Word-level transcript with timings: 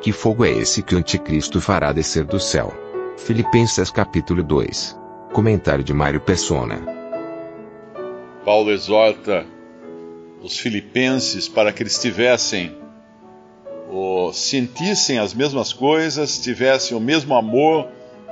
Que 0.00 0.12
fogo 0.12 0.44
é 0.44 0.50
esse 0.52 0.80
que 0.80 0.94
o 0.94 0.98
anticristo 0.98 1.60
fará 1.60 1.92
descer 1.92 2.24
do 2.24 2.38
céu? 2.38 2.72
Filipenses 3.16 3.90
capítulo 3.90 4.44
2. 4.44 4.96
Comentário 5.32 5.82
de 5.82 5.92
Mário 5.92 6.20
Persona. 6.20 6.80
Paulo 8.44 8.70
exorta 8.70 9.44
os 10.40 10.56
filipenses 10.56 11.48
para 11.48 11.72
que 11.72 11.82
eles 11.82 12.00
tivessem 12.00 12.76
ou 13.90 14.32
sentissem 14.32 15.18
as 15.18 15.34
mesmas 15.34 15.72
coisas, 15.72 16.38
tivessem 16.38 16.96
o 16.96 17.00
mesmo 17.00 17.34
amor, 17.34 17.88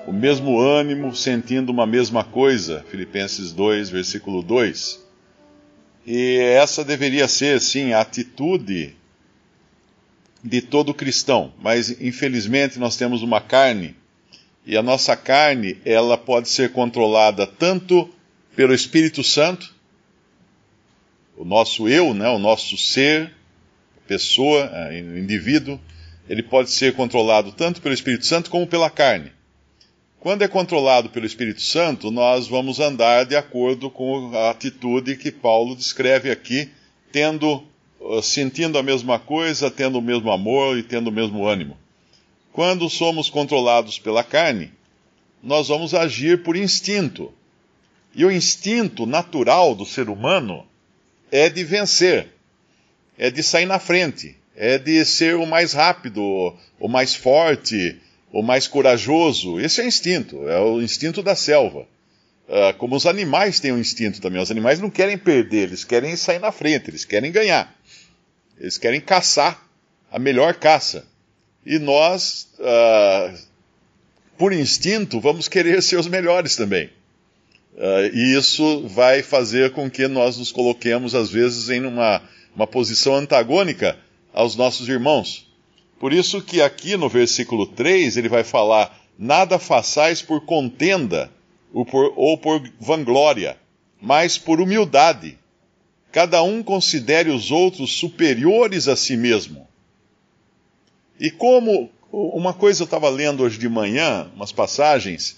o 0.07 0.13
mesmo 0.13 0.61
ânimo, 0.61 1.17
sentindo 1.17 1.73
uma 1.73 1.85
mesma 1.87 2.23
coisa. 2.23 2.85
Filipenses 2.89 3.53
2, 3.53 3.91
versículo 3.91 4.41
2. 4.41 5.05
E 6.07 6.39
essa 6.39 6.85
deveria 6.85 7.27
ser, 7.27 7.61
sim, 7.61 7.93
a 7.93 8.03
atitude 8.03 8.95
de 10.47 10.63
todo 10.63 10.95
cristão, 10.95 11.53
mas 11.61 12.01
infelizmente 12.01 12.79
nós 12.79 12.97
temos 12.97 13.23
uma 13.23 13.41
carne 13.41 13.97
e 14.65 14.77
a 14.77 14.83
nossa 14.83 15.17
carne 15.17 15.79
ela 15.85 16.17
pode 16.17 16.49
ser 16.49 16.73
controlada 16.73 17.47
tanto 17.47 18.09
pelo 18.55 18.73
Espírito 18.73 19.23
Santo, 19.23 19.75
o 21.37 21.45
nosso 21.45 21.89
eu, 21.89 22.15
né, 22.15 22.29
o 22.29 22.39
nosso 22.39 22.77
ser, 22.79 23.33
pessoa, 24.07 24.71
é, 24.73 24.99
indivíduo, 24.99 25.79
ele 26.29 26.43
pode 26.43 26.71
ser 26.71 26.95
controlado 26.95 27.53
tanto 27.53 27.81
pelo 27.81 27.95
Espírito 27.95 28.25
Santo 28.25 28.51
como 28.51 28.67
pela 28.67 28.89
carne. 28.89 29.31
Quando 30.19 30.43
é 30.43 30.49
controlado 30.49 31.11
pelo 31.11 31.27
Espírito 31.27 31.61
Santo, 31.61 32.11
nós 32.11 32.49
vamos 32.49 32.81
andar 32.81 33.25
de 33.25 33.37
acordo 33.37 33.91
com 33.91 34.33
a 34.35 34.51
atitude 34.51 35.17
que 35.17 35.31
Paulo 35.31 35.77
descreve 35.77 36.31
aqui, 36.31 36.71
tendo 37.13 37.63
sentindo 38.23 38.79
a 38.79 38.83
mesma 38.83 39.19
coisa, 39.19 39.71
tendo 39.71 39.99
o 39.99 40.03
mesmo 40.03 40.31
amor 40.31 40.79
e 40.79 40.83
tendo 40.83 41.09
o 41.09 41.13
mesmo 41.13 41.47
ânimo. 41.47 41.77
Quando 42.53 42.89
somos 42.89 43.29
controlados 43.29 43.99
pela 43.99 44.25
carne, 44.25 44.73
nós 45.43 45.69
vamos 45.69 45.95
agir 45.95 46.43
por 46.43 46.57
instinto. 46.57 47.33
E 48.15 48.25
o 48.25 48.33
instinto 48.33 49.05
natural 49.05 49.75
do 49.75 49.85
ser 49.85 50.09
humano 50.09 50.67
é 51.31 51.51
de 51.51 51.63
vencer, 51.63 52.29
é 53.19 53.31
de 53.31 53.43
sair 53.43 53.67
na 53.67 53.79
frente, 53.79 54.37
é 54.57 54.79
de 54.79 55.05
ser 55.05 55.37
o 55.37 55.45
mais 55.45 55.75
rápido, 55.75 56.23
o 56.81 56.89
mais 56.89 57.15
forte, 57.15 58.01
o 58.33 58.43
mais 58.43 58.67
corajoso. 58.67 59.61
Esse 59.61 59.83
é 59.83 59.85
o 59.85 59.89
instinto, 59.89 60.49
é 60.49 60.59
o 60.59 60.81
instinto 60.81 61.23
da 61.23 61.37
selva. 61.37 61.87
Uh, 62.49 62.73
como 62.79 62.97
os 62.97 63.07
animais 63.07 63.61
têm 63.61 63.73
um 63.73 63.79
instinto 63.79 64.21
também. 64.21 64.41
Os 64.41 64.51
animais 64.51 64.81
não 64.81 64.89
querem 64.89 65.19
perder, 65.19 65.65
eles 65.65 65.85
querem 65.85 66.17
sair 66.17 66.39
na 66.39 66.53
frente, 66.53 66.89
eles 66.89 67.05
querem 67.05 67.31
ganhar. 67.31 67.76
Eles 68.59 68.79
querem 68.79 69.01
caçar 69.01 69.63
a 70.11 70.19
melhor 70.19 70.55
caça. 70.55 71.07
E 71.65 71.79
nós, 71.79 72.49
uh, 72.59 73.39
por 74.39 74.53
instinto, 74.53 75.21
vamos 75.21 75.49
querer 75.49 75.81
ser 75.83 75.99
os 75.99 76.07
melhores 76.07 76.57
também. 76.57 76.91
Uh, 77.75 78.15
e 78.15 78.39
isso 78.39 78.87
vai 78.89 79.23
fazer 79.23 79.73
com 79.73 79.91
que 79.91 80.09
nós 80.09 80.39
nos 80.39 80.51
coloquemos, 80.51 81.15
às 81.15 81.31
vezes, 81.31 81.69
em 81.69 81.85
uma, 81.85 82.23
uma 82.55 82.67
posição 82.67 83.15
antagônica 83.17 83.99
aos 84.33 84.57
nossos 84.57 84.89
irmãos. 84.89 85.47
Por 85.99 86.13
isso 86.13 86.43
que 86.43 86.63
aqui 86.63 86.97
no 86.97 87.09
versículo 87.09 87.67
3 87.67 88.17
ele 88.17 88.29
vai 88.29 88.45
falar: 88.45 88.99
Nada 89.19 89.59
façais 89.59 90.23
por 90.23 90.45
contenda 90.45 91.31
ou 91.73 91.85
por, 91.85 92.13
ou 92.17 92.39
por 92.39 92.63
vanglória, 92.81 93.59
mas 94.01 94.39
por 94.39 94.61
humildade 94.61 95.39
cada 96.17 96.43
um 96.43 96.63
considere 96.63 97.29
os 97.29 97.51
outros 97.51 97.93
superiores 97.93 98.89
a 98.89 98.97
si 98.97 99.19
mesmo. 99.19 99.69
E 101.21 101.31
como 101.31 101.91
uma 102.11 102.55
coisa 102.55 102.81
eu 102.81 102.85
estava 102.87 103.11
lendo 103.11 103.43
hoje 103.43 103.59
de 103.59 103.69
manhã, 103.69 104.27
umas 104.35 104.51
passagens, 104.51 105.37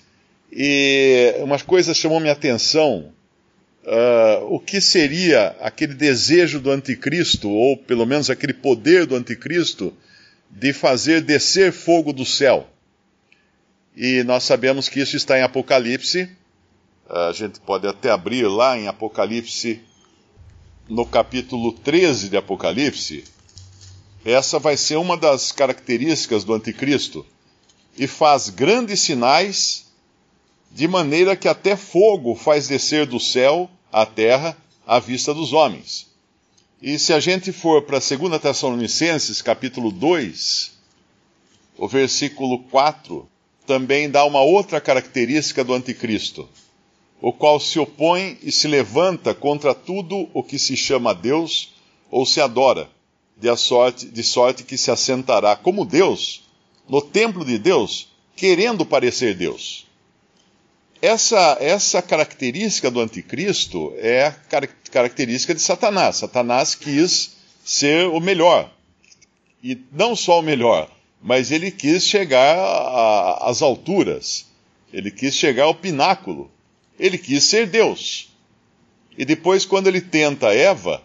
e 0.52 1.34
umas 1.40 1.62
coisas 1.62 1.96
chamou 1.96 2.20
minha 2.20 2.32
atenção. 2.32 3.12
Uh, 3.82 4.54
o 4.54 4.60
que 4.60 4.80
seria 4.80 5.56
aquele 5.60 5.94
desejo 5.94 6.60
do 6.60 6.70
anticristo, 6.70 7.50
ou 7.50 7.76
pelo 7.76 8.06
menos 8.06 8.30
aquele 8.30 8.54
poder 8.54 9.04
do 9.04 9.16
anticristo, 9.16 9.92
de 10.48 10.72
fazer 10.72 11.22
descer 11.22 11.72
fogo 11.72 12.12
do 12.12 12.24
céu? 12.24 12.68
E 13.96 14.22
nós 14.22 14.44
sabemos 14.44 14.88
que 14.88 15.00
isso 15.00 15.16
está 15.16 15.36
em 15.36 15.42
Apocalipse. 15.42 16.30
A 17.10 17.32
gente 17.32 17.58
pode 17.58 17.84
até 17.84 18.10
abrir 18.10 18.46
lá 18.46 18.78
em 18.78 18.86
Apocalipse 18.86 19.82
no 20.88 21.04
capítulo 21.04 21.72
13 21.72 22.30
de 22.30 22.36
Apocalipse, 22.36 23.24
essa 24.24 24.58
vai 24.58 24.76
ser 24.76 24.96
uma 24.96 25.16
das 25.16 25.52
características 25.52 26.44
do 26.44 26.54
anticristo. 26.54 27.26
E 27.96 28.06
faz 28.06 28.48
grandes 28.48 29.00
sinais, 29.00 29.86
de 30.70 30.88
maneira 30.88 31.36
que 31.36 31.48
até 31.48 31.76
fogo 31.76 32.34
faz 32.34 32.68
descer 32.68 33.06
do 33.06 33.20
céu 33.20 33.70
à 33.92 34.06
terra 34.06 34.56
à 34.86 34.98
vista 34.98 35.34
dos 35.34 35.52
homens. 35.52 36.06
E 36.80 36.98
se 36.98 37.12
a 37.12 37.20
gente 37.20 37.52
for 37.52 37.82
para 37.82 37.98
2 37.98 38.40
Tessalonicenses, 38.40 39.42
capítulo 39.42 39.90
2, 39.90 40.72
o 41.76 41.88
versículo 41.88 42.60
4, 42.64 43.28
também 43.66 44.08
dá 44.08 44.24
uma 44.24 44.40
outra 44.40 44.80
característica 44.80 45.62
do 45.64 45.74
anticristo 45.74 46.48
o 47.20 47.32
qual 47.32 47.58
se 47.58 47.78
opõe 47.78 48.38
e 48.42 48.52
se 48.52 48.68
levanta 48.68 49.34
contra 49.34 49.74
tudo 49.74 50.28
o 50.32 50.42
que 50.42 50.58
se 50.58 50.76
chama 50.76 51.14
Deus 51.14 51.74
ou 52.10 52.24
se 52.24 52.40
adora, 52.40 52.88
de, 53.36 53.54
sorte, 53.56 54.06
de 54.06 54.22
sorte 54.22 54.64
que 54.64 54.78
se 54.78 54.90
assentará 54.90 55.56
como 55.56 55.84
Deus 55.84 56.42
no 56.88 57.02
templo 57.02 57.44
de 57.44 57.58
Deus, 57.58 58.08
querendo 58.34 58.86
parecer 58.86 59.34
Deus. 59.34 59.86
Essa, 61.02 61.56
essa 61.60 62.00
característica 62.00 62.90
do 62.90 63.00
anticristo 63.00 63.92
é 63.98 64.26
a 64.26 64.32
car 64.32 64.68
característica 64.90 65.54
de 65.54 65.60
Satanás. 65.60 66.16
Satanás 66.16 66.74
quis 66.74 67.36
ser 67.62 68.08
o 68.08 68.18
melhor. 68.20 68.70
E 69.62 69.78
não 69.92 70.16
só 70.16 70.40
o 70.40 70.42
melhor, 70.42 70.90
mas 71.20 71.50
ele 71.52 71.70
quis 71.70 72.04
chegar 72.04 72.56
às 73.42 73.60
alturas. 73.60 74.46
Ele 74.92 75.10
quis 75.10 75.34
chegar 75.34 75.64
ao 75.64 75.74
pináculo 75.74 76.50
ele 76.98 77.18
quis 77.18 77.44
ser 77.44 77.66
Deus. 77.66 78.28
E 79.16 79.24
depois, 79.24 79.64
quando 79.64 79.88
ele 79.88 80.00
tenta 80.00 80.54
Eva, 80.54 81.02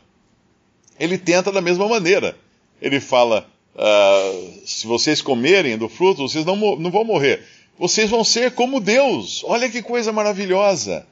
ele 1.00 1.18
tenta 1.18 1.52
da 1.52 1.62
mesma 1.62 1.88
maneira. 1.88 2.38
Ele 2.82 3.00
fala: 3.00 3.50
uh, 3.76 4.62
se 4.66 4.86
vocês 4.86 5.22
comerem 5.22 5.78
do 5.78 5.90
fruto, 5.90 6.28
vocês 6.28 6.46
não, 6.46 6.56
não 6.56 6.92
vão 6.92 7.04
morrer. 7.04 7.44
Vocês 7.78 8.10
vão 8.10 8.24
ser 8.24 8.52
como 8.52 8.80
Deus. 8.80 9.44
Olha 9.46 9.70
que 9.70 9.82
coisa 9.82 10.12
maravilhosa. 10.12 11.08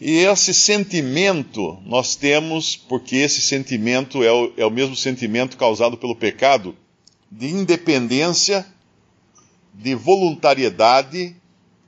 E 0.00 0.18
esse 0.18 0.54
sentimento 0.54 1.78
nós 1.84 2.16
temos, 2.16 2.74
porque 2.74 3.16
esse 3.16 3.42
sentimento 3.42 4.22
é 4.22 4.32
o, 4.32 4.52
é 4.56 4.64
o 4.64 4.70
mesmo 4.70 4.96
sentimento 4.96 5.58
causado 5.58 5.96
pelo 5.96 6.16
pecado, 6.16 6.74
de 7.30 7.48
independência, 7.48 8.64
de 9.74 9.94
voluntariedade, 9.94 11.36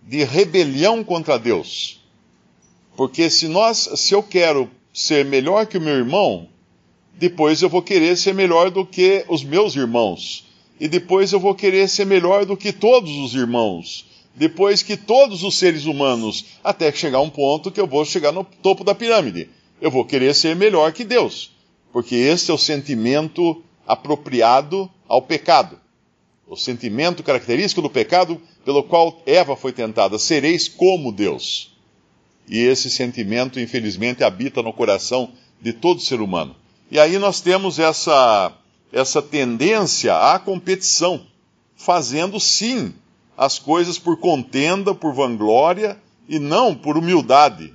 de 0.02 0.24
rebelião 0.24 1.02
contra 1.02 1.38
Deus. 1.38 2.01
Porque 2.96 3.30
se 3.30 3.48
nós, 3.48 3.88
se 3.96 4.14
eu 4.14 4.22
quero 4.22 4.70
ser 4.92 5.24
melhor 5.24 5.66
que 5.66 5.78
o 5.78 5.80
meu 5.80 5.94
irmão, 5.94 6.48
depois 7.14 7.62
eu 7.62 7.68
vou 7.68 7.82
querer 7.82 8.16
ser 8.16 8.34
melhor 8.34 8.70
do 8.70 8.84
que 8.84 9.24
os 9.28 9.42
meus 9.42 9.74
irmãos. 9.76 10.46
E 10.80 10.88
depois 10.88 11.32
eu 11.32 11.40
vou 11.40 11.54
querer 11.54 11.88
ser 11.88 12.04
melhor 12.04 12.44
do 12.44 12.56
que 12.56 12.72
todos 12.72 13.10
os 13.12 13.34
irmãos. 13.34 14.06
Depois 14.34 14.82
que 14.82 14.96
todos 14.96 15.42
os 15.42 15.56
seres 15.56 15.84
humanos, 15.84 16.46
até 16.64 16.90
chegar 16.90 17.20
um 17.20 17.30
ponto 17.30 17.70
que 17.70 17.80
eu 17.80 17.86
vou 17.86 18.04
chegar 18.04 18.32
no 18.32 18.44
topo 18.44 18.82
da 18.82 18.94
pirâmide. 18.94 19.48
Eu 19.80 19.90
vou 19.90 20.04
querer 20.04 20.34
ser 20.34 20.56
melhor 20.56 20.92
que 20.92 21.04
Deus. 21.04 21.52
Porque 21.92 22.14
esse 22.14 22.50
é 22.50 22.54
o 22.54 22.58
sentimento 22.58 23.62
apropriado 23.86 24.90
ao 25.06 25.20
pecado. 25.20 25.78
O 26.48 26.56
sentimento 26.56 27.22
característico 27.22 27.82
do 27.82 27.90
pecado 27.90 28.40
pelo 28.64 28.82
qual 28.82 29.20
Eva 29.26 29.54
foi 29.54 29.72
tentada: 29.72 30.18
sereis 30.18 30.68
como 30.68 31.12
Deus. 31.12 31.71
E 32.48 32.58
esse 32.58 32.90
sentimento, 32.90 33.60
infelizmente, 33.60 34.24
habita 34.24 34.62
no 34.62 34.72
coração 34.72 35.30
de 35.60 35.72
todo 35.72 36.00
ser 36.00 36.20
humano. 36.20 36.56
E 36.90 36.98
aí 36.98 37.18
nós 37.18 37.40
temos 37.40 37.78
essa, 37.78 38.52
essa 38.92 39.22
tendência 39.22 40.14
à 40.14 40.38
competição, 40.38 41.22
fazendo 41.76 42.38
sim 42.38 42.92
as 43.36 43.58
coisas 43.58 43.98
por 43.98 44.18
contenda, 44.18 44.94
por 44.94 45.14
vanglória 45.14 45.98
e 46.28 46.38
não 46.38 46.74
por 46.74 46.98
humildade. 46.98 47.72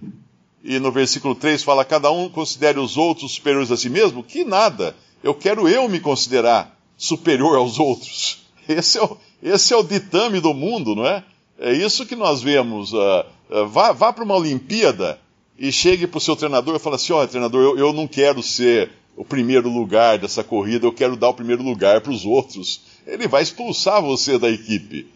E 0.64 0.80
no 0.80 0.92
versículo 0.92 1.34
3 1.34 1.64
fala: 1.64 1.86
cada 1.86 2.12
um 2.12 2.30
considere 2.30 2.80
os 2.80 2.98
outros 2.98 3.34
superiores 3.34 3.72
a 3.72 3.78
si 3.78 3.90
mesmo? 3.90 4.24
Que 4.24 4.44
nada, 4.44 4.96
eu 5.24 5.34
quero 5.34 5.68
eu 5.68 5.88
me 5.88 6.00
considerar 6.00 6.78
superior 6.98 7.58
aos 7.58 7.80
outros. 7.80 8.46
Esse 8.68 8.98
é 8.98 9.04
o, 9.04 9.18
esse 9.42 9.74
é 9.74 9.78
o 9.78 9.84
ditame 9.84 10.40
do 10.40 10.54
mundo, 10.54 10.94
não 10.94 11.08
é? 11.08 11.24
É 11.58 11.74
isso 11.74 12.06
que 12.06 12.16
nós 12.16 12.42
vemos. 12.42 12.94
Uh, 12.94 13.26
vá 13.70 13.92
vá 13.92 14.12
para 14.14 14.24
uma 14.24 14.36
Olimpíada 14.36 15.20
e 15.58 15.72
chegue 15.72 16.06
para 16.08 16.18
o 16.18 16.22
seu 16.22 16.36
treinador 16.36 16.76
e 16.76 16.80
fale 16.80 16.96
assim: 16.96 17.14
olha, 17.14 17.28
treinador, 17.28 17.62
eu, 17.62 17.78
eu 17.78 17.94
não 17.94 18.08
quero 18.08 18.44
ser 18.44 18.92
o 19.16 19.26
primeiro 19.26 19.68
lugar 19.68 20.20
dessa 20.20 20.44
corrida, 20.44 20.86
eu 20.86 20.94
quero 20.94 21.16
dar 21.16 21.30
o 21.30 21.34
primeiro 21.34 21.64
lugar 21.64 22.02
para 22.02 22.12
os 22.12 22.24
outros. 22.24 22.82
Ele 23.06 23.28
vai 23.28 23.42
expulsar 23.42 24.02
você 24.02 24.38
da 24.38 24.50
equipe. 24.50 25.08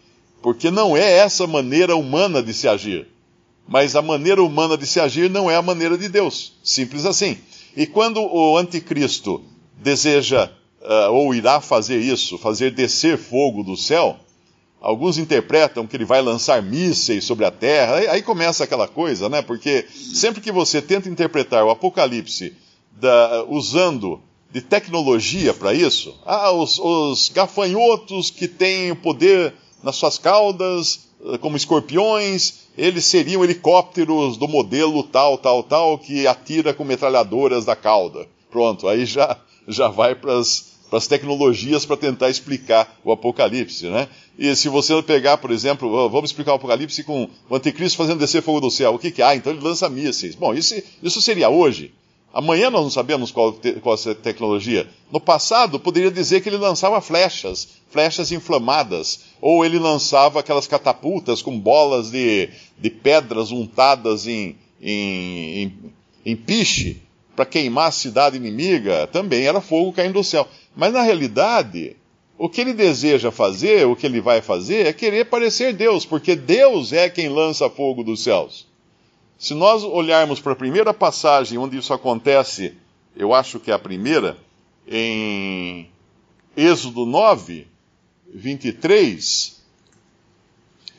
Porque 0.42 0.72
não 0.72 0.96
é 0.96 1.18
essa 1.18 1.46
maneira 1.46 1.94
humana 1.94 2.42
de 2.42 2.52
se 2.52 2.66
agir. 2.66 3.06
Mas 3.68 3.94
a 3.94 4.02
maneira 4.02 4.42
humana 4.42 4.76
de 4.76 4.88
se 4.88 4.98
agir 4.98 5.30
não 5.30 5.48
é 5.48 5.54
a 5.54 5.62
maneira 5.62 5.96
de 5.96 6.08
Deus. 6.08 6.54
Simples 6.64 7.06
assim. 7.06 7.38
E 7.76 7.86
quando 7.86 8.20
o 8.20 8.58
anticristo 8.58 9.40
deseja 9.76 10.50
uh, 10.80 11.12
ou 11.12 11.32
irá 11.32 11.60
fazer 11.60 11.98
isso, 11.98 12.36
fazer 12.38 12.72
descer 12.72 13.16
fogo 13.16 13.62
do 13.62 13.76
céu, 13.76 14.18
alguns 14.82 15.16
interpretam 15.16 15.86
que 15.86 15.96
ele 15.96 16.04
vai 16.04 16.20
lançar 16.20 16.60
mísseis 16.60 17.24
sobre 17.24 17.44
a 17.44 17.50
terra. 17.50 17.94
Aí, 18.10 18.20
começa 18.20 18.64
aquela 18.64 18.88
coisa, 18.88 19.28
né? 19.28 19.40
Porque 19.40 19.86
sempre 19.92 20.40
que 20.40 20.50
você 20.50 20.82
tenta 20.82 21.08
interpretar 21.08 21.64
o 21.64 21.70
Apocalipse 21.70 22.54
da, 22.90 23.44
usando 23.48 24.20
de 24.50 24.60
tecnologia 24.60 25.54
para 25.54 25.72
isso, 25.72 26.14
ah, 26.26 26.52
os, 26.52 26.78
os 26.78 27.30
gafanhotos 27.30 28.30
que 28.30 28.46
têm 28.46 28.90
o 28.90 28.96
poder 28.96 29.54
nas 29.82 29.96
suas 29.96 30.18
caudas, 30.18 31.08
eh, 31.24 31.38
como 31.38 31.56
escorpiões, 31.56 32.66
eles 32.76 33.06
seriam 33.06 33.42
helicópteros 33.42 34.36
do 34.36 34.46
modelo 34.46 35.02
tal, 35.04 35.38
tal, 35.38 35.62
tal, 35.62 35.98
que 35.98 36.26
atira 36.26 36.74
com 36.74 36.84
metralhadoras 36.84 37.64
da 37.64 37.74
cauda. 37.74 38.26
Pronto, 38.50 38.86
aí 38.86 39.06
já, 39.06 39.38
já 39.66 39.88
vai 39.88 40.14
para 40.14 40.36
as 40.36 40.71
tecnologias 41.00 41.86
para 41.86 41.96
tentar 41.96 42.28
explicar 42.28 42.98
o 43.02 43.10
Apocalipse, 43.10 43.86
né? 43.88 44.08
E 44.38 44.54
se 44.54 44.68
você 44.68 45.00
pegar, 45.02 45.38
por 45.38 45.50
exemplo, 45.50 46.08
vamos 46.08 46.30
explicar 46.30 46.52
o 46.52 46.56
Apocalipse 46.56 47.04
com 47.04 47.28
o 47.48 47.56
Anticristo 47.56 47.98
fazendo 47.98 48.18
descer 48.18 48.42
fogo 48.42 48.60
do 48.60 48.70
céu, 48.70 48.94
o 48.94 48.98
que 48.98 49.10
que 49.10 49.22
há? 49.22 49.30
Ah, 49.30 49.36
então 49.36 49.52
ele 49.52 49.62
lança 49.62 49.88
mísseis. 49.88 50.34
Bom, 50.34 50.54
isso, 50.54 50.74
isso 51.02 51.20
seria 51.20 51.48
hoje. 51.48 51.92
Amanhã 52.34 52.70
nós 52.70 52.82
não 52.82 52.90
sabemos 52.90 53.30
qual, 53.30 53.54
qual 53.82 53.94
a 53.94 54.14
tecnologia. 54.14 54.88
No 55.10 55.20
passado, 55.20 55.78
poderia 55.78 56.10
dizer 56.10 56.40
que 56.40 56.48
ele 56.48 56.56
lançava 56.56 57.00
flechas, 57.00 57.68
flechas 57.90 58.32
inflamadas, 58.32 59.20
ou 59.40 59.64
ele 59.64 59.78
lançava 59.78 60.40
aquelas 60.40 60.66
catapultas 60.66 61.42
com 61.42 61.58
bolas 61.58 62.10
de, 62.10 62.48
de 62.78 62.88
pedras 62.88 63.50
untadas 63.50 64.26
em, 64.26 64.56
em, 64.80 65.62
em, 65.62 65.74
em 66.24 66.36
piche 66.36 67.02
para 67.34 67.46
queimar 67.46 67.88
a 67.88 67.92
cidade 67.92 68.36
inimiga. 68.36 69.06
Também 69.06 69.46
era 69.46 69.60
fogo 69.60 69.92
caindo 69.92 70.14
do 70.14 70.24
céu. 70.24 70.48
Mas 70.76 70.92
na 70.92 71.02
realidade, 71.02 71.96
o 72.38 72.48
que 72.48 72.60
ele 72.60 72.72
deseja 72.72 73.30
fazer, 73.30 73.86
o 73.86 73.96
que 73.96 74.06
ele 74.06 74.20
vai 74.20 74.40
fazer, 74.40 74.86
é 74.86 74.92
querer 74.92 75.26
parecer 75.26 75.72
Deus, 75.72 76.04
porque 76.04 76.34
Deus 76.34 76.92
é 76.92 77.08
quem 77.08 77.28
lança 77.28 77.70
fogo 77.70 78.02
dos 78.02 78.22
céus. 78.22 78.66
Se 79.38 79.54
nós 79.54 79.82
olharmos 79.82 80.40
para 80.40 80.52
a 80.52 80.56
primeira 80.56 80.94
passagem 80.94 81.58
onde 81.58 81.76
isso 81.76 81.92
acontece, 81.92 82.74
eu 83.16 83.34
acho 83.34 83.58
que 83.58 83.70
é 83.70 83.74
a 83.74 83.78
primeira, 83.78 84.36
em 84.86 85.88
Êxodo 86.56 87.06
9, 87.06 87.66
23, 88.34 89.60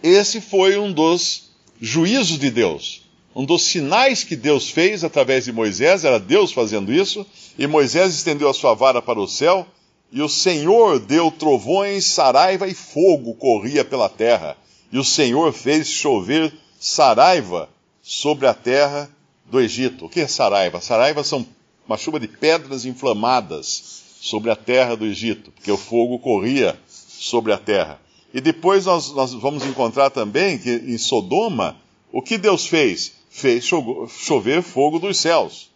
esse 0.01 0.41
foi 0.41 0.77
um 0.77 0.91
dos 0.91 1.51
juízos 1.79 2.37
de 2.37 2.51
Deus. 2.51 3.02
Um 3.35 3.45
dos 3.45 3.63
sinais 3.63 4.23
que 4.23 4.35
Deus 4.35 4.69
fez 4.69 5.03
através 5.03 5.45
de 5.45 5.51
Moisés, 5.51 6.03
era 6.03 6.19
Deus 6.19 6.51
fazendo 6.51 6.93
isso, 6.93 7.25
e 7.57 7.65
Moisés 7.65 8.13
estendeu 8.13 8.49
a 8.49 8.53
sua 8.53 8.73
vara 8.73 9.01
para 9.01 9.19
o 9.19 9.27
céu, 9.27 9.65
e 10.11 10.21
o 10.21 10.29
Senhor 10.29 10.99
deu 10.99 11.31
trovões, 11.31 12.05
saraiva 12.05 12.67
e 12.67 12.73
fogo 12.75 13.33
corria 13.33 13.83
pela 13.83 14.07
terra. 14.07 14.55
E 14.91 14.99
o 14.99 15.03
Senhor 15.03 15.51
fez 15.51 15.87
chover 15.87 16.53
saraiva 16.79 17.67
sobre 18.03 18.45
a 18.45 18.53
terra 18.53 19.09
do 19.45 19.59
Egito. 19.59 20.05
O 20.05 20.09
que 20.09 20.21
é 20.21 20.27
Saraiva? 20.27 20.79
Saraiva 20.81 21.23
são 21.23 21.45
uma 21.87 21.97
chuva 21.97 22.19
de 22.19 22.27
pedras 22.27 22.85
inflamadas 22.85 24.03
sobre 24.21 24.51
a 24.51 24.55
terra 24.55 24.95
do 24.95 25.05
Egito, 25.05 25.51
porque 25.51 25.71
o 25.71 25.77
fogo 25.77 26.19
corria 26.19 26.77
sobre 26.87 27.51
a 27.51 27.57
terra. 27.57 27.99
E 28.33 28.39
depois 28.39 28.85
nós, 28.85 29.11
nós 29.13 29.33
vamos 29.33 29.65
encontrar 29.65 30.09
também 30.09 30.57
que 30.59 30.69
em 30.69 30.97
Sodoma, 30.97 31.75
o 32.11 32.21
que 32.21 32.37
Deus 32.37 32.67
fez? 32.67 33.13
Fez 33.35 33.65
chover 33.65 34.61
fogo 34.61 34.99
dos 34.99 35.17
céus. 35.17 35.71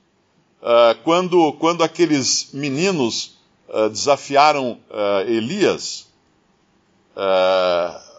Uh, 0.62 0.96
quando, 1.04 1.54
quando 1.54 1.84
aqueles 1.84 2.52
meninos 2.54 3.40
uh, 3.68 3.90
desafiaram 3.90 4.78
uh, 4.92 5.28
Elias, 5.28 6.06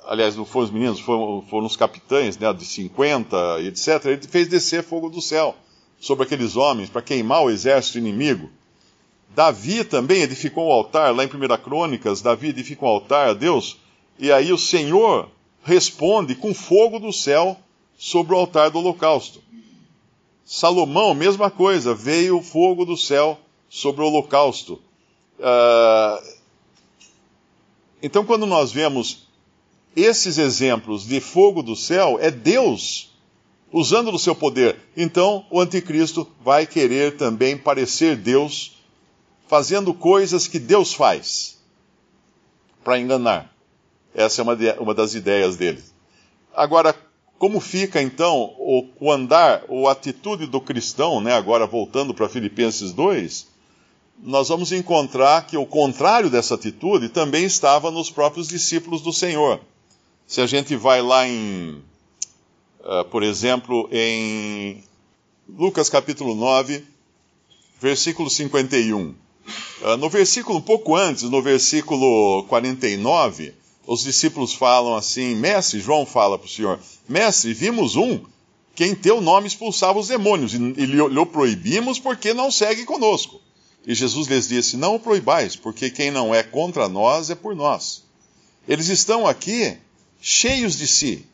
aliás, 0.08 0.34
não 0.34 0.44
foram 0.44 0.66
os 0.66 0.72
meninos, 0.72 0.98
foram, 0.98 1.40
foram 1.48 1.66
os 1.66 1.76
capitães, 1.76 2.36
né, 2.36 2.52
de 2.52 2.64
50, 2.64 3.60
etc. 3.60 4.06
Ele 4.06 4.26
fez 4.26 4.48
descer 4.48 4.82
fogo 4.82 5.08
do 5.08 5.22
céu 5.22 5.54
sobre 6.00 6.24
aqueles 6.24 6.56
homens 6.56 6.90
para 6.90 7.00
queimar 7.00 7.44
o 7.44 7.50
exército 7.50 7.96
inimigo. 7.96 8.50
Davi 9.36 9.84
também 9.84 10.22
edificou 10.22 10.66
um 10.66 10.72
altar, 10.72 11.14
lá 11.14 11.22
em 11.22 11.28
1 11.28 11.62
Crônicas, 11.62 12.20
Davi 12.20 12.48
edifica 12.48 12.84
um 12.84 12.88
altar 12.88 13.28
a 13.28 13.34
Deus, 13.34 13.78
e 14.18 14.32
aí 14.32 14.52
o 14.52 14.58
Senhor 14.58 15.28
responde 15.62 16.34
com 16.34 16.52
fogo 16.52 16.98
do 16.98 17.12
céu 17.12 17.56
sobre 17.98 18.34
o 18.34 18.38
altar 18.38 18.70
do 18.70 18.78
holocausto. 18.78 19.42
Salomão, 20.46 21.12
mesma 21.12 21.50
coisa, 21.50 21.94
veio 21.94 22.38
o 22.38 22.42
fogo 22.42 22.86
do 22.86 22.96
céu 22.96 23.38
sobre 23.68 24.00
o 24.00 24.06
holocausto. 24.06 24.80
Uh, 25.38 26.38
então, 28.02 28.24
quando 28.24 28.46
nós 28.46 28.72
vemos 28.72 29.28
esses 29.94 30.38
exemplos 30.38 31.04
de 31.06 31.20
fogo 31.20 31.62
do 31.62 31.74
céu 31.74 32.18
é 32.20 32.30
Deus 32.30 33.12
usando 33.72 34.12
do 34.12 34.18
seu 34.18 34.34
poder. 34.34 34.76
Então 34.96 35.44
o 35.50 35.60
anticristo 35.60 36.26
vai 36.40 36.66
querer 36.66 37.16
também 37.16 37.56
parecer 37.56 38.16
Deus, 38.16 38.78
fazendo 39.46 39.92
coisas 39.92 40.46
que 40.46 40.58
Deus 40.58 40.94
faz 40.94 41.58
para 42.84 42.98
enganar. 42.98 43.52
Essa 44.14 44.40
é 44.40 44.42
uma, 44.42 44.56
de, 44.56 44.70
uma 44.78 44.94
das 44.94 45.14
ideias 45.14 45.56
dele. 45.56 45.82
Agora, 46.54 46.94
como 47.38 47.60
fica 47.60 48.02
então 48.02 48.52
o, 48.58 49.12
andar, 49.12 49.64
ou 49.68 49.88
atitude 49.88 50.46
do 50.46 50.60
cristão, 50.60 51.20
né, 51.20 51.34
agora 51.34 51.66
voltando 51.66 52.12
para 52.12 52.28
Filipenses 52.28 52.92
2, 52.92 53.46
nós 54.20 54.48
vamos 54.48 54.72
encontrar 54.72 55.46
que 55.46 55.56
o 55.56 55.64
contrário 55.64 56.28
dessa 56.28 56.56
atitude 56.56 57.08
também 57.08 57.44
estava 57.44 57.90
nos 57.90 58.10
próprios 58.10 58.48
discípulos 58.48 59.00
do 59.02 59.12
Senhor. 59.12 59.60
Se 60.26 60.40
a 60.40 60.46
gente 60.46 60.74
vai 60.74 61.00
lá 61.00 61.28
em, 61.28 61.80
uh, 62.80 63.04
por 63.08 63.22
exemplo, 63.22 63.88
em 63.92 64.82
Lucas 65.48 65.88
capítulo 65.88 66.34
9, 66.34 66.84
versículo 67.80 68.28
51. 68.28 69.00
Uh, 69.00 69.14
ah, 69.84 69.96
no 69.96 70.10
versículo, 70.10 70.58
um 70.58 70.62
pouco 70.62 70.96
antes, 70.96 71.22
no 71.22 71.40
versículo 71.40 72.44
49, 72.48 73.54
os 73.88 74.02
discípulos 74.02 74.52
falam 74.52 74.94
assim: 74.94 75.34
Mestre, 75.34 75.80
João 75.80 76.04
fala 76.04 76.38
para 76.38 76.46
o 76.46 76.50
Senhor, 76.50 76.78
Mestre, 77.08 77.54
vimos 77.54 77.96
um 77.96 78.20
que 78.74 78.84
em 78.84 78.94
teu 78.94 79.20
nome 79.20 79.48
expulsava 79.48 79.98
os 79.98 80.08
demônios, 80.08 80.52
e 80.52 80.58
lhe 80.58 81.26
proibimos 81.26 81.98
porque 81.98 82.34
não 82.34 82.50
segue 82.50 82.84
conosco. 82.84 83.40
E 83.86 83.94
Jesus 83.94 84.28
lhes 84.28 84.46
disse: 84.46 84.76
Não 84.76 84.96
o 84.96 85.00
proibais, 85.00 85.56
porque 85.56 85.88
quem 85.88 86.10
não 86.10 86.34
é 86.34 86.42
contra 86.42 86.86
nós 86.86 87.30
é 87.30 87.34
por 87.34 87.56
nós. 87.56 88.04
Eles 88.68 88.88
estão 88.88 89.26
aqui 89.26 89.78
cheios 90.20 90.76
de 90.76 90.86
si. 90.86 91.24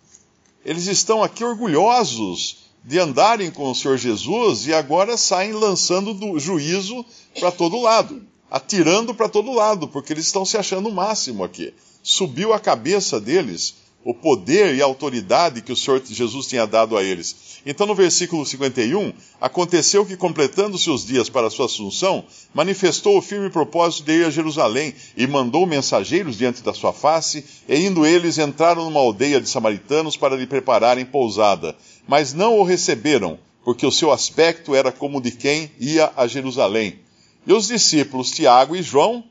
Eles 0.65 0.87
estão 0.87 1.25
aqui 1.25 1.43
orgulhosos 1.43 2.59
de 2.85 3.01
andarem 3.01 3.51
com 3.51 3.69
o 3.69 3.75
Senhor 3.75 3.99
Jesus 3.99 4.69
e 4.69 4.73
agora 4.73 5.17
saem 5.17 5.53
lançando 5.53 6.15
do 6.15 6.39
juízo 6.39 7.05
para 7.41 7.51
todo 7.51 7.81
lado, 7.81 8.25
atirando 8.49 9.13
para 9.13 9.29
todo 9.29 9.53
lado, 9.53 9.89
porque 9.89 10.13
eles 10.13 10.27
estão 10.27 10.45
se 10.45 10.57
achando 10.57 10.89
o 10.89 10.95
máximo 10.95 11.43
aqui. 11.43 11.75
Subiu 12.07 12.53
a 12.53 12.61
cabeça 12.61 13.19
deles 13.19 13.77
o 14.05 14.13
poder 14.13 14.75
e 14.75 14.83
a 14.83 14.85
autoridade 14.85 15.63
que 15.63 15.73
o 15.73 15.77
Senhor 15.77 16.03
Jesus 16.05 16.47
tinha 16.47 16.67
dado 16.67 16.99
a 16.99 17.03
eles. 17.03 17.63
Então, 17.65 17.87
no 17.87 17.95
versículo 17.95 18.45
51, 18.45 19.15
aconteceu 19.41 20.05
que, 20.05 20.15
completando-se 20.15 20.91
os 20.91 21.07
dias 21.07 21.31
para 21.31 21.47
a 21.47 21.51
sua 21.51 21.65
assunção, 21.65 22.23
manifestou 22.53 23.17
o 23.17 23.23
firme 23.23 23.49
propósito 23.49 24.05
de 24.05 24.13
ir 24.13 24.27
a 24.27 24.31
Jerusalém 24.31 24.95
e 25.17 25.27
mandou 25.27 25.65
mensageiros 25.65 26.37
diante 26.37 26.63
da 26.63 26.75
sua 26.75 26.93
face, 26.93 27.43
e 27.67 27.75
indo 27.75 28.05
eles 28.05 28.37
entraram 28.37 28.85
numa 28.85 29.01
aldeia 29.01 29.41
de 29.41 29.49
samaritanos 29.49 30.15
para 30.15 30.37
lhe 30.37 30.47
prepararem 30.47 31.07
pousada. 31.07 31.75
Mas 32.07 32.35
não 32.35 32.59
o 32.59 32.65
receberam, 32.65 33.39
porque 33.65 33.87
o 33.87 33.91
seu 33.91 34.13
aspecto 34.13 34.75
era 34.75 34.93
como 34.93 35.23
de 35.23 35.31
quem 35.31 35.71
ia 35.81 36.13
a 36.15 36.27
Jerusalém. 36.27 36.99
E 37.47 37.53
os 37.55 37.69
discípulos 37.69 38.31
Tiago 38.31 38.77
e 38.77 38.83
João, 38.83 39.25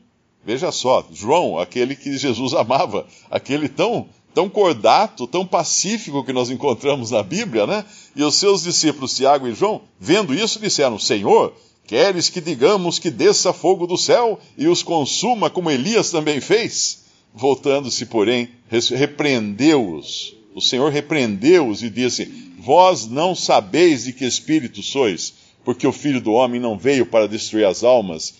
veja 0.44 0.70
só, 0.70 1.06
João, 1.12 1.58
aquele 1.58 1.96
que 1.96 2.16
Jesus 2.16 2.54
amava, 2.54 3.06
aquele 3.30 3.68
tão, 3.68 4.06
tão 4.34 4.48
cordato, 4.48 5.26
tão 5.26 5.46
pacífico 5.46 6.24
que 6.24 6.32
nós 6.32 6.50
encontramos 6.50 7.10
na 7.10 7.22
Bíblia, 7.22 7.66
né? 7.66 7.84
E 8.14 8.22
os 8.22 8.34
seus 8.34 8.62
discípulos 8.62 9.16
Tiago 9.16 9.46
e 9.48 9.54
João, 9.54 9.82
vendo 9.98 10.34
isso, 10.34 10.60
disseram: 10.60 10.98
Senhor, 10.98 11.54
queres 11.86 12.28
que 12.28 12.40
digamos 12.40 12.98
que 12.98 13.10
desça 13.10 13.52
fogo 13.52 13.86
do 13.86 13.96
céu 13.96 14.38
e 14.58 14.66
os 14.66 14.82
consuma 14.82 15.48
como 15.48 15.70
Elias 15.70 16.10
também 16.10 16.40
fez? 16.40 17.04
Voltando-se, 17.34 18.06
porém, 18.06 18.48
repreendeu-os. 18.68 20.36
O 20.54 20.60
Senhor 20.60 20.92
repreendeu-os 20.92 21.82
e 21.82 21.90
disse: 21.90 22.26
Vós 22.58 23.06
não 23.06 23.34
sabeis 23.34 24.04
de 24.04 24.12
que 24.12 24.24
espírito 24.24 24.82
sois, 24.82 25.34
porque 25.64 25.86
o 25.86 25.92
Filho 25.92 26.20
do 26.20 26.32
Homem 26.32 26.60
não 26.60 26.78
veio 26.78 27.06
para 27.06 27.26
destruir 27.26 27.66
as 27.66 27.82
almas, 27.82 28.34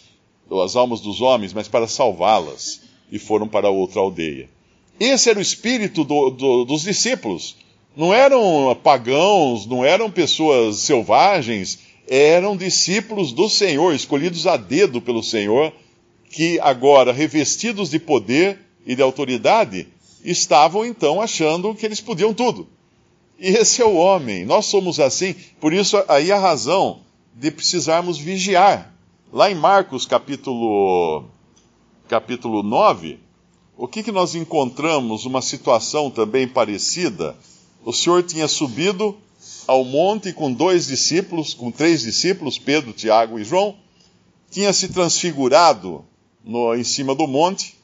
as 0.62 0.76
almas 0.76 1.00
dos 1.00 1.20
homens, 1.20 1.52
mas 1.52 1.68
para 1.68 1.88
salvá-las. 1.88 2.82
E 3.10 3.18
foram 3.18 3.46
para 3.46 3.70
outra 3.70 4.00
aldeia. 4.00 4.48
Esse 4.98 5.30
era 5.30 5.38
o 5.38 5.42
espírito 5.42 6.04
do, 6.04 6.30
do, 6.30 6.64
dos 6.64 6.82
discípulos. 6.82 7.56
Não 7.96 8.12
eram 8.12 8.76
pagãos, 8.82 9.66
não 9.66 9.84
eram 9.84 10.10
pessoas 10.10 10.78
selvagens, 10.78 11.78
eram 12.08 12.56
discípulos 12.56 13.32
do 13.32 13.48
Senhor, 13.48 13.94
escolhidos 13.94 14.46
a 14.46 14.56
dedo 14.56 15.00
pelo 15.00 15.22
Senhor, 15.22 15.72
que 16.30 16.58
agora, 16.60 17.12
revestidos 17.12 17.90
de 17.90 17.98
poder, 17.98 18.58
e 18.86 18.94
de 18.94 19.02
autoridade, 19.02 19.88
estavam 20.24 20.84
então 20.84 21.20
achando 21.20 21.74
que 21.74 21.84
eles 21.84 22.00
podiam 22.00 22.34
tudo. 22.34 22.68
E 23.38 23.48
esse 23.48 23.82
é 23.82 23.84
o 23.84 23.94
homem, 23.94 24.44
nós 24.44 24.66
somos 24.66 25.00
assim, 25.00 25.34
por 25.60 25.72
isso 25.72 26.02
aí 26.08 26.30
a 26.30 26.38
razão 26.38 27.00
de 27.34 27.50
precisarmos 27.50 28.18
vigiar. 28.18 28.93
Lá 29.34 29.50
em 29.50 29.54
Marcos 29.56 30.06
capítulo, 30.06 31.24
capítulo 32.08 32.62
9, 32.62 33.18
o 33.76 33.88
que, 33.88 34.00
que 34.00 34.12
nós 34.12 34.36
encontramos? 34.36 35.24
Uma 35.24 35.42
situação 35.42 36.08
também 36.08 36.46
parecida. 36.46 37.36
O 37.84 37.92
Senhor 37.92 38.22
tinha 38.22 38.46
subido 38.46 39.18
ao 39.66 39.84
monte 39.84 40.32
com 40.32 40.52
dois 40.52 40.86
discípulos, 40.86 41.52
com 41.52 41.72
três 41.72 42.02
discípulos, 42.02 42.60
Pedro, 42.60 42.92
Tiago 42.92 43.36
e 43.36 43.42
João, 43.42 43.74
tinha 44.52 44.72
se 44.72 44.86
transfigurado 44.86 46.04
no, 46.44 46.72
em 46.72 46.84
cima 46.84 47.12
do 47.12 47.26
monte, 47.26 47.76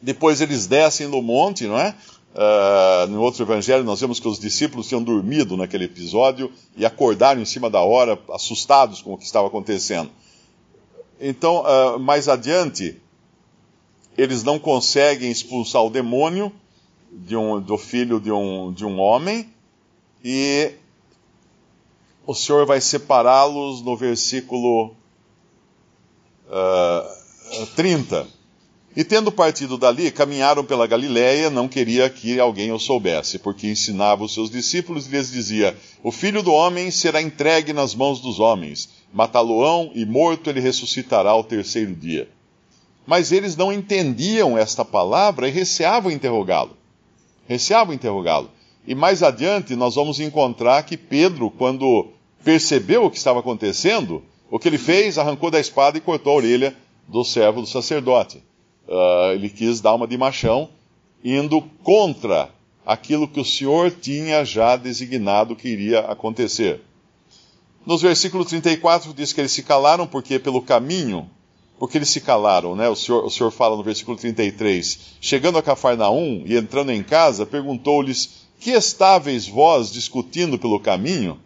depois 0.00 0.40
eles 0.40 0.68
descem 0.68 1.08
no 1.08 1.20
monte, 1.20 1.66
não 1.66 1.76
é? 1.76 1.92
Uh, 2.34 3.08
no 3.08 3.20
outro 3.22 3.42
evangelho, 3.42 3.82
nós 3.82 4.00
vemos 4.00 4.20
que 4.20 4.28
os 4.28 4.38
discípulos 4.38 4.86
tinham 4.86 5.02
dormido 5.02 5.56
naquele 5.56 5.84
episódio 5.84 6.52
e 6.76 6.84
acordaram 6.84 7.40
em 7.40 7.44
cima 7.44 7.68
da 7.68 7.80
hora, 7.80 8.18
assustados 8.30 9.02
com 9.02 9.14
o 9.14 9.18
que 9.18 9.24
estava 9.24 9.48
acontecendo. 9.48 10.10
Então, 11.20 11.64
uh, 11.64 11.98
mais 11.98 12.28
adiante, 12.28 13.00
eles 14.16 14.42
não 14.42 14.58
conseguem 14.58 15.30
expulsar 15.30 15.82
o 15.82 15.90
demônio 15.90 16.52
de 17.10 17.36
um, 17.36 17.60
do 17.60 17.78
filho 17.78 18.20
de 18.20 18.30
um, 18.30 18.72
de 18.72 18.84
um 18.84 18.98
homem 19.00 19.48
e 20.22 20.72
o 22.26 22.34
Senhor 22.34 22.66
vai 22.66 22.80
separá-los 22.80 23.80
no 23.82 23.96
versículo 23.96 24.94
uh, 26.48 27.66
30. 27.74 28.37
E 28.98 29.04
tendo 29.04 29.30
partido 29.30 29.78
dali, 29.78 30.10
caminharam 30.10 30.64
pela 30.64 30.84
Galiléia, 30.84 31.48
não 31.48 31.68
queria 31.68 32.10
que 32.10 32.40
alguém 32.40 32.72
o 32.72 32.80
soubesse, 32.80 33.38
porque 33.38 33.68
ensinava 33.68 34.24
os 34.24 34.34
seus 34.34 34.50
discípulos 34.50 35.06
e 35.06 35.10
lhes 35.10 35.30
dizia: 35.30 35.78
O 36.02 36.10
filho 36.10 36.42
do 36.42 36.50
homem 36.50 36.90
será 36.90 37.22
entregue 37.22 37.72
nas 37.72 37.94
mãos 37.94 38.20
dos 38.20 38.40
homens, 38.40 38.88
matá-lo-ão 39.12 39.92
e 39.94 40.04
morto 40.04 40.50
ele 40.50 40.58
ressuscitará 40.58 41.30
ao 41.30 41.44
terceiro 41.44 41.94
dia. 41.94 42.28
Mas 43.06 43.30
eles 43.30 43.54
não 43.54 43.72
entendiam 43.72 44.58
esta 44.58 44.84
palavra 44.84 45.46
e 45.46 45.52
receavam 45.52 46.10
interrogá-lo. 46.10 46.76
Receavam 47.46 47.94
interrogá-lo. 47.94 48.50
E 48.84 48.96
mais 48.96 49.22
adiante 49.22 49.76
nós 49.76 49.94
vamos 49.94 50.18
encontrar 50.18 50.82
que 50.82 50.96
Pedro, 50.96 51.52
quando 51.52 52.08
percebeu 52.42 53.04
o 53.04 53.10
que 53.12 53.16
estava 53.16 53.38
acontecendo, 53.38 54.24
o 54.50 54.58
que 54.58 54.66
ele 54.66 54.76
fez? 54.76 55.18
Arrancou 55.18 55.52
da 55.52 55.60
espada 55.60 55.96
e 55.96 56.00
cortou 56.00 56.32
a 56.32 56.36
orelha 56.36 56.76
do 57.06 57.22
servo 57.22 57.60
do 57.60 57.68
sacerdote 57.68 58.42
uh, 58.88 59.32
ele 59.34 59.48
quis 59.48 59.80
dar 59.80 59.94
uma 59.94 60.08
de 60.08 60.16
machão, 60.16 60.68
indo 61.22 61.60
contra 61.82 62.50
aquilo 62.84 63.28
que 63.28 63.40
o 63.40 63.44
Senhor 63.44 63.90
tinha 63.90 64.44
já 64.44 64.76
designado 64.76 65.54
que 65.54 65.68
iria 65.68 66.00
acontecer. 66.00 66.80
Nos 67.84 68.02
versículos 68.02 68.48
34 68.48 69.12
diz 69.14 69.32
que 69.32 69.40
eles 69.40 69.52
se 69.52 69.62
calaram 69.62 70.06
porque 70.06 70.38
pelo 70.38 70.62
caminho, 70.62 71.28
porque 71.78 71.98
eles 71.98 72.08
se 72.08 72.20
calaram, 72.20 72.74
né? 72.74 72.88
O 72.88 72.96
Senhor, 72.96 73.24
o 73.24 73.30
Senhor 73.30 73.50
fala 73.50 73.76
no 73.76 73.82
versículo 73.82 74.16
33, 74.16 74.98
chegando 75.20 75.58
a 75.58 75.62
Cafarnaum 75.62 76.42
e 76.44 76.56
entrando 76.56 76.90
em 76.90 77.02
casa, 77.02 77.46
perguntou-lhes: 77.46 78.46
Que 78.58 78.72
estáveis 78.72 79.46
vós 79.46 79.92
discutindo 79.92 80.58
pelo 80.58 80.80
caminho? 80.80 81.38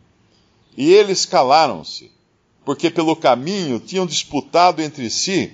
E 0.76 0.92
eles 0.92 1.26
calaram-se, 1.26 2.10
porque 2.64 2.88
pelo 2.88 3.14
caminho 3.14 3.78
tinham 3.78 4.06
disputado 4.06 4.80
entre 4.80 5.10
si 5.10 5.52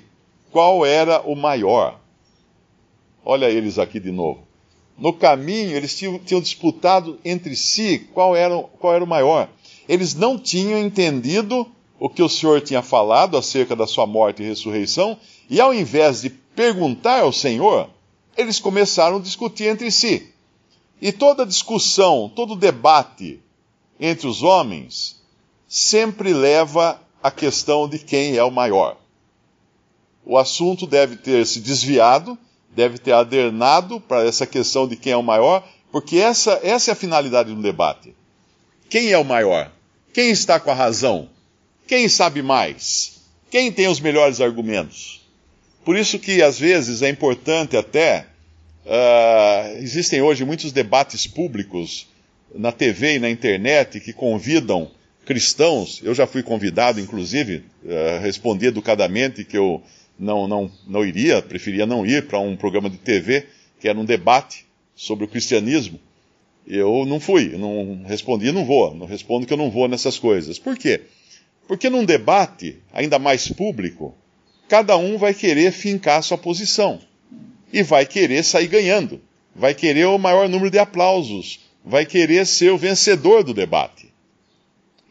qual 0.50 0.84
era 0.84 1.20
o 1.20 1.34
maior. 1.34 1.98
Olha 3.24 3.46
eles 3.46 3.78
aqui 3.78 4.00
de 4.00 4.10
novo. 4.10 4.46
No 4.96 5.12
caminho, 5.12 5.76
eles 5.76 5.96
tinham, 5.96 6.18
tinham 6.18 6.40
disputado 6.40 7.18
entre 7.24 7.54
si 7.54 8.08
qual 8.12 8.34
era, 8.34 8.58
qual 8.80 8.94
era 8.94 9.04
o 9.04 9.06
maior. 9.06 9.48
Eles 9.88 10.14
não 10.14 10.38
tinham 10.38 10.78
entendido 10.78 11.66
o 12.00 12.08
que 12.08 12.22
o 12.22 12.28
Senhor 12.28 12.60
tinha 12.60 12.82
falado 12.82 13.36
acerca 13.36 13.76
da 13.76 13.86
sua 13.86 14.06
morte 14.06 14.42
e 14.42 14.46
ressurreição, 14.46 15.18
e 15.48 15.60
ao 15.60 15.74
invés 15.74 16.22
de 16.22 16.30
perguntar 16.30 17.20
ao 17.20 17.32
Senhor, 17.32 17.88
eles 18.36 18.60
começaram 18.60 19.16
a 19.16 19.20
discutir 19.20 19.64
entre 19.64 19.90
si. 19.90 20.32
E 21.00 21.12
toda 21.12 21.46
discussão, 21.46 22.30
todo 22.34 22.56
debate 22.56 23.40
entre 24.00 24.26
os 24.26 24.42
homens 24.42 25.20
sempre 25.68 26.32
leva 26.32 27.00
à 27.22 27.30
questão 27.30 27.88
de 27.88 27.98
quem 27.98 28.36
é 28.36 28.42
o 28.42 28.50
maior 28.50 28.96
o 30.28 30.36
assunto 30.36 30.86
deve 30.86 31.16
ter 31.16 31.46
se 31.46 31.58
desviado, 31.58 32.38
deve 32.76 32.98
ter 32.98 33.12
adernado 33.12 33.98
para 33.98 34.26
essa 34.26 34.46
questão 34.46 34.86
de 34.86 34.94
quem 34.94 35.12
é 35.12 35.16
o 35.16 35.22
maior, 35.22 35.66
porque 35.90 36.18
essa, 36.18 36.60
essa 36.62 36.90
é 36.90 36.92
a 36.92 36.96
finalidade 36.96 37.52
do 37.54 37.62
debate. 37.62 38.14
Quem 38.90 39.10
é 39.10 39.16
o 39.16 39.24
maior? 39.24 39.72
Quem 40.12 40.28
está 40.28 40.60
com 40.60 40.70
a 40.70 40.74
razão? 40.74 41.30
Quem 41.86 42.10
sabe 42.10 42.42
mais? 42.42 43.22
Quem 43.50 43.72
tem 43.72 43.88
os 43.88 44.00
melhores 44.00 44.42
argumentos? 44.42 45.26
Por 45.82 45.96
isso 45.96 46.18
que 46.18 46.42
às 46.42 46.58
vezes 46.58 47.00
é 47.00 47.08
importante 47.08 47.74
até. 47.74 48.26
Uh, 48.84 49.78
existem 49.78 50.20
hoje 50.20 50.44
muitos 50.44 50.72
debates 50.72 51.26
públicos 51.26 52.06
na 52.54 52.70
TV 52.70 53.14
e 53.14 53.18
na 53.18 53.30
internet 53.30 53.98
que 53.98 54.12
convidam 54.12 54.90
cristãos. 55.24 56.00
Eu 56.02 56.14
já 56.14 56.26
fui 56.26 56.42
convidado, 56.42 57.00
inclusive, 57.00 57.64
uh, 57.82 58.20
respondi 58.20 58.66
educadamente 58.66 59.42
que 59.42 59.56
eu 59.56 59.82
não, 60.18 60.48
não, 60.48 60.70
não 60.86 61.04
iria, 61.04 61.40
preferia 61.40 61.86
não 61.86 62.04
ir 62.04 62.26
para 62.26 62.40
um 62.40 62.56
programa 62.56 62.90
de 62.90 62.98
TV 62.98 63.46
que 63.80 63.88
era 63.88 63.98
um 63.98 64.04
debate 64.04 64.66
sobre 64.94 65.24
o 65.24 65.28
cristianismo. 65.28 66.00
Eu 66.66 67.06
não 67.06 67.20
fui, 67.20 67.56
não 67.56 68.02
respondi, 68.04 68.50
não 68.52 68.64
vou, 68.64 68.94
não 68.94 69.06
respondo 69.06 69.46
que 69.46 69.52
eu 69.52 69.56
não 69.56 69.70
vou 69.70 69.88
nessas 69.88 70.18
coisas. 70.18 70.58
Por 70.58 70.76
quê? 70.76 71.02
Porque 71.66 71.88
num 71.88 72.04
debate, 72.04 72.78
ainda 72.92 73.18
mais 73.18 73.48
público, 73.48 74.14
cada 74.68 74.96
um 74.96 75.16
vai 75.16 75.32
querer 75.32 75.72
fincar 75.72 76.22
sua 76.22 76.36
posição 76.36 77.00
e 77.72 77.82
vai 77.82 78.04
querer 78.04 78.42
sair 78.42 78.66
ganhando, 78.66 79.20
vai 79.54 79.74
querer 79.74 80.06
o 80.06 80.18
maior 80.18 80.48
número 80.48 80.70
de 80.70 80.78
aplausos, 80.78 81.60
vai 81.84 82.04
querer 82.04 82.46
ser 82.46 82.70
o 82.70 82.78
vencedor 82.78 83.42
do 83.42 83.54
debate. 83.54 84.12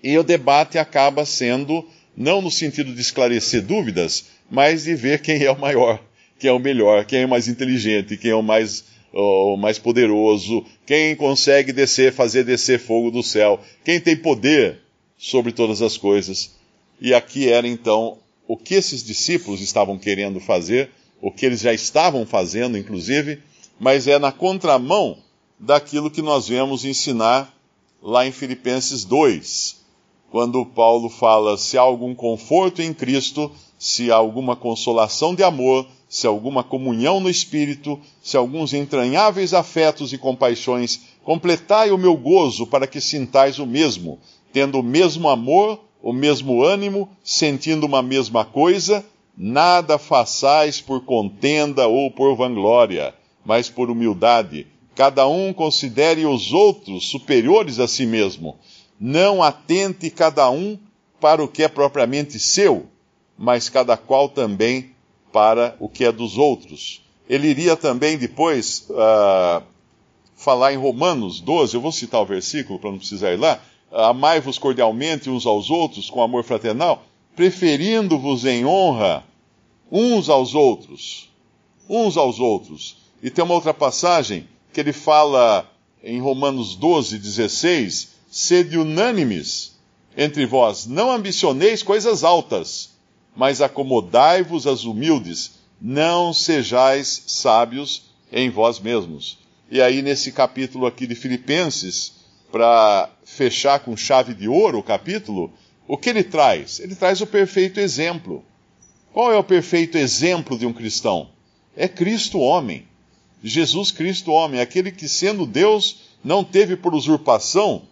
E 0.03 0.17
o 0.17 0.23
debate 0.23 0.77
acaba 0.77 1.25
sendo, 1.25 1.87
não 2.15 2.41
no 2.41 2.51
sentido 2.51 2.93
de 2.93 3.01
esclarecer 3.01 3.63
dúvidas, 3.63 4.25
mas 4.49 4.83
de 4.83 4.95
ver 4.95 5.21
quem 5.21 5.43
é 5.43 5.51
o 5.51 5.59
maior, 5.59 6.01
quem 6.39 6.49
é 6.49 6.53
o 6.53 6.59
melhor, 6.59 7.05
quem 7.05 7.21
é 7.21 7.25
o 7.25 7.29
mais 7.29 7.47
inteligente, 7.47 8.17
quem 8.17 8.31
é 8.31 8.35
o 8.35 8.41
mais, 8.41 8.85
o 9.13 9.57
mais 9.57 9.77
poderoso, 9.77 10.65
quem 10.85 11.15
consegue 11.15 11.71
descer, 11.71 12.13
fazer 12.13 12.43
descer 12.43 12.79
fogo 12.79 13.11
do 13.11 13.23
céu, 13.23 13.59
quem 13.83 13.99
tem 13.99 14.15
poder 14.15 14.79
sobre 15.17 15.51
todas 15.51 15.81
as 15.81 15.97
coisas. 15.97 16.55
E 16.99 17.13
aqui 17.13 17.49
era 17.49 17.67
então 17.67 18.17
o 18.47 18.55
que 18.55 18.75
esses 18.75 19.03
discípulos 19.03 19.61
estavam 19.61 19.97
querendo 19.97 20.39
fazer, 20.39 20.89
o 21.21 21.31
que 21.31 21.45
eles 21.45 21.61
já 21.61 21.73
estavam 21.73 22.25
fazendo, 22.25 22.77
inclusive, 22.77 23.39
mas 23.79 24.07
é 24.07 24.17
na 24.17 24.31
contramão 24.31 25.17
daquilo 25.59 26.11
que 26.11 26.21
nós 26.21 26.47
vemos 26.47 26.85
ensinar 26.85 27.53
lá 28.01 28.25
em 28.25 28.31
Filipenses 28.31 29.03
2, 29.03 29.77
quando 30.29 30.65
Paulo 30.65 31.09
fala: 31.09 31.57
se 31.57 31.77
há 31.77 31.81
algum 31.81 32.13
conforto 32.13 32.81
em 32.81 32.93
Cristo, 32.93 33.51
se 33.77 34.11
há 34.11 34.15
alguma 34.15 34.55
consolação 34.55 35.35
de 35.35 35.43
amor, 35.43 35.85
se 36.09 36.25
há 36.25 36.29
alguma 36.29 36.63
comunhão 36.63 37.19
no 37.19 37.29
Espírito, 37.29 37.99
se 38.21 38.37
há 38.37 38.39
alguns 38.39 38.73
entranháveis 38.73 39.53
afetos 39.53 40.13
e 40.13 40.17
compaixões, 40.17 41.01
completai 41.23 41.91
o 41.91 41.97
meu 41.97 42.15
gozo 42.15 42.65
para 42.65 42.87
que 42.87 43.01
sintais 43.01 43.59
o 43.59 43.65
mesmo, 43.65 44.19
tendo 44.51 44.79
o 44.79 44.83
mesmo 44.83 45.29
amor, 45.29 45.79
o 46.01 46.13
mesmo 46.13 46.63
ânimo, 46.63 47.09
sentindo 47.23 47.85
uma 47.85 48.01
mesma 48.01 48.45
coisa, 48.45 49.05
nada 49.37 49.97
façais 49.97 50.81
por 50.81 51.03
contenda 51.03 51.87
ou 51.87 52.09
por 52.09 52.35
vanglória, 52.35 53.13
mas 53.45 53.69
por 53.69 53.89
humildade. 53.89 54.65
Cada 54.95 55.27
um 55.27 55.53
considere 55.53 56.25
os 56.25 56.53
outros 56.53 57.07
superiores 57.07 57.79
a 57.79 57.87
si 57.87 58.05
mesmo. 58.05 58.57
Não 58.99 59.43
atente 59.43 60.09
cada 60.09 60.49
um 60.49 60.77
para 61.19 61.43
o 61.43 61.47
que 61.47 61.61
é 61.61 61.67
propriamente 61.67 62.39
seu, 62.39 62.87
mas 63.37 63.69
cada 63.69 63.95
qual 63.95 64.27
também 64.27 64.91
para 65.31 65.75
o 65.79 65.87
que 65.87 66.03
é 66.05 66.11
dos 66.11 66.37
outros. 66.37 67.01
Ele 67.29 67.47
iria 67.47 67.75
também 67.75 68.17
depois 68.17 68.87
uh, 68.89 69.61
falar 70.35 70.73
em 70.73 70.77
Romanos 70.77 71.39
12, 71.41 71.75
eu 71.75 71.81
vou 71.81 71.91
citar 71.91 72.21
o 72.21 72.25
versículo 72.25 72.79
para 72.79 72.91
não 72.91 72.97
precisar 72.97 73.33
ir 73.33 73.37
lá. 73.37 73.59
Amai-vos 73.91 74.57
cordialmente 74.57 75.29
uns 75.29 75.45
aos 75.45 75.69
outros 75.69 76.09
com 76.09 76.21
amor 76.21 76.43
fraternal, 76.43 77.03
preferindo-vos 77.35 78.45
em 78.45 78.65
honra 78.65 79.23
uns 79.91 80.29
aos 80.29 80.55
outros. 80.55 81.29
Uns 81.89 82.17
aos 82.17 82.39
outros. 82.39 82.97
E 83.21 83.29
tem 83.29 83.43
uma 83.43 83.53
outra 83.53 83.73
passagem 83.73 84.47
que 84.73 84.79
ele 84.79 84.93
fala 84.93 85.69
em 86.03 86.19
Romanos 86.19 86.75
12, 86.75 87.17
16: 87.17 88.09
sede 88.29 88.77
unânimes 88.77 89.75
entre 90.15 90.45
vós, 90.45 90.85
não 90.85 91.11
ambicioneis 91.11 91.83
coisas 91.83 92.23
altas, 92.23 92.96
mas 93.37 93.61
acomodai-vos 93.61 94.65
às 94.65 94.83
humildes, 94.83 95.59
não 95.79 96.33
sejais 96.33 97.23
sábios 97.27 98.09
em 98.31 98.49
vós 98.49 98.79
mesmos. 98.79 99.37
E 99.69 99.79
aí, 99.79 100.01
nesse 100.01 100.31
capítulo 100.31 100.87
aqui 100.87 101.05
de 101.05 101.13
Filipenses, 101.13 102.13
para 102.51 103.11
fechar 103.23 103.81
com 103.81 103.95
chave 103.95 104.33
de 104.33 104.47
ouro 104.47 104.79
o 104.79 104.83
capítulo, 104.83 105.53
o 105.87 105.95
que 105.95 106.09
ele 106.09 106.23
traz? 106.23 106.79
Ele 106.79 106.95
traz 106.95 107.21
o 107.21 107.27
perfeito 107.27 107.79
exemplo. 107.79 108.43
Qual 109.13 109.31
é 109.31 109.37
o 109.37 109.43
perfeito 109.43 109.99
exemplo 109.99 110.57
de 110.57 110.65
um 110.65 110.73
cristão? 110.73 111.29
É 111.75 111.87
Cristo 111.87 112.39
homem. 112.39 112.87
Jesus 113.43 113.91
Cristo 113.91 114.31
homem, 114.31 114.59
aquele 114.59 114.91
que 114.91 115.07
sendo 115.07 115.45
Deus 115.45 116.07
não 116.23 116.43
teve 116.43 116.75
por 116.75 116.95
usurpação 116.95 117.83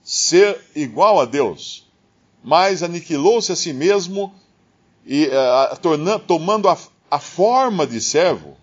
ser 0.00 0.60
igual 0.76 1.20
a 1.20 1.24
Deus, 1.24 1.88
mas 2.42 2.84
aniquilou-se 2.84 3.50
a 3.50 3.56
si 3.56 3.72
mesmo 3.72 4.32
e 5.06 5.26
uh, 5.26 6.18
tomando 6.26 6.68
a, 6.68 6.78
a 7.10 7.18
forma 7.18 7.86
de 7.86 8.00
servo, 8.00 8.56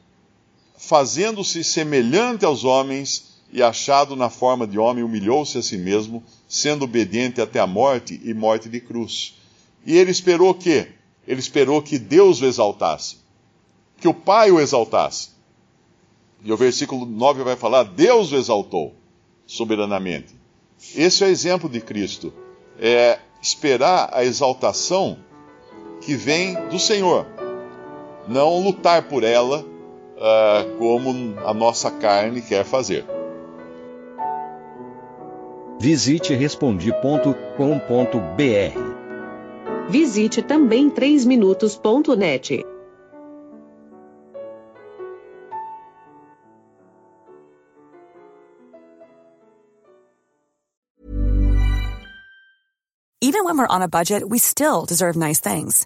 fazendo-se 0.77 1.63
semelhante 1.63 2.45
aos 2.45 2.63
homens 2.63 3.39
e 3.51 3.61
achado 3.61 4.15
na 4.15 4.29
forma 4.29 4.65
de 4.65 4.77
homem, 4.77 5.03
humilhou-se 5.03 5.57
a 5.57 5.61
si 5.61 5.77
mesmo, 5.77 6.23
sendo 6.47 6.85
obediente 6.85 7.41
até 7.41 7.59
a 7.59 7.67
morte 7.67 8.19
e 8.23 8.33
morte 8.33 8.69
de 8.69 8.79
cruz. 8.79 9.35
E 9.85 9.97
ele 9.97 10.11
esperou 10.11 10.51
o 10.51 10.53
quê? 10.53 10.87
Ele 11.27 11.39
esperou 11.39 11.81
que 11.81 11.97
Deus 11.97 12.41
o 12.41 12.45
exaltasse, 12.45 13.17
que 13.99 14.07
o 14.07 14.13
Pai 14.13 14.51
o 14.51 14.59
exaltasse. 14.59 15.29
E 16.43 16.51
o 16.51 16.57
versículo 16.57 17.05
9 17.05 17.43
vai 17.43 17.55
falar: 17.55 17.83
Deus 17.83 18.31
o 18.31 18.35
exaltou 18.35 18.95
soberanamente. 19.45 20.33
Esse 20.95 21.23
é 21.23 21.27
o 21.27 21.29
exemplo 21.29 21.67
de 21.67 21.81
Cristo. 21.81 22.33
É 22.79 23.19
esperar 23.41 24.09
a 24.13 24.23
exaltação 24.23 25.17
que 26.09 26.15
vem 26.15 26.55
do 26.69 26.79
Senhor, 26.79 27.23
não 28.27 28.63
lutar 28.63 29.03
por 29.03 29.23
ela 29.23 29.59
uh, 29.59 30.77
como 30.79 31.35
a 31.45 31.53
nossa 31.53 31.91
carne 31.91 32.41
quer 32.41 32.65
fazer. 32.65 33.05
Visite 35.79 36.33
respondi.com.br. 36.33 37.29
Visite 39.87 40.41
também 40.41 40.89
3minutos.net. 40.89 42.65
Even 53.21 53.45
when 53.45 53.59
we're 53.59 53.67
on 53.67 53.83
a 53.83 53.87
budget, 53.87 54.27
we 54.27 54.39
still 54.39 54.87
deserve 54.87 55.15
nice 55.15 55.39
things. 55.39 55.85